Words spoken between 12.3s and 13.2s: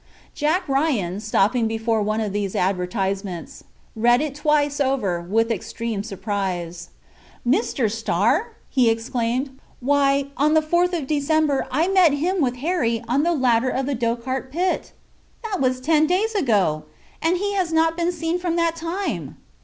with Harry